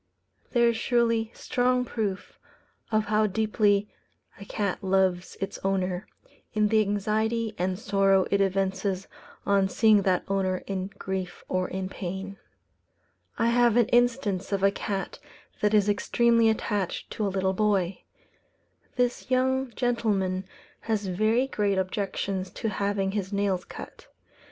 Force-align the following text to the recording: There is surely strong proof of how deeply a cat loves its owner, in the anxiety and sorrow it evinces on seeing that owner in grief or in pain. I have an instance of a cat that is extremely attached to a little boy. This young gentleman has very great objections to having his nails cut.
There 0.53 0.67
is 0.69 0.77
surely 0.77 1.29
strong 1.35 1.85
proof 1.85 2.39
of 2.91 3.05
how 3.05 3.27
deeply 3.27 3.87
a 4.39 4.45
cat 4.45 4.83
loves 4.83 5.37
its 5.39 5.59
owner, 5.63 6.07
in 6.55 6.69
the 6.69 6.81
anxiety 6.81 7.53
and 7.59 7.77
sorrow 7.77 8.25
it 8.31 8.41
evinces 8.41 9.07
on 9.45 9.69
seeing 9.69 10.01
that 10.01 10.23
owner 10.27 10.63
in 10.65 10.87
grief 10.97 11.43
or 11.47 11.67
in 11.67 11.87
pain. 11.87 12.39
I 13.37 13.49
have 13.49 13.77
an 13.77 13.89
instance 13.89 14.51
of 14.51 14.63
a 14.63 14.71
cat 14.71 15.19
that 15.59 15.71
is 15.75 15.87
extremely 15.87 16.49
attached 16.49 17.11
to 17.11 17.27
a 17.27 17.29
little 17.29 17.53
boy. 17.53 18.01
This 18.95 19.29
young 19.29 19.69
gentleman 19.75 20.45
has 20.89 21.05
very 21.05 21.45
great 21.45 21.77
objections 21.77 22.49
to 22.57 22.69
having 22.69 23.11
his 23.11 23.31
nails 23.31 23.65
cut. 23.65 24.07